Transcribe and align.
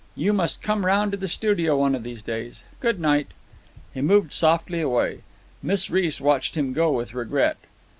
You 0.15 0.33
must 0.33 0.63
come 0.63 0.83
round 0.83 1.11
to 1.11 1.17
the 1.19 1.27
studio 1.27 1.77
one 1.77 1.93
of 1.93 2.01
these 2.01 2.23
days. 2.23 2.63
Good 2.79 2.99
night." 2.99 3.27
He 3.93 4.01
moved 4.01 4.33
softly 4.33 4.81
away. 4.81 5.19
Miss 5.61 5.91
Reece 5.91 6.19
watched 6.19 6.55
him 6.55 6.73
go 6.73 6.91
with 6.91 7.13
regret. 7.13 7.57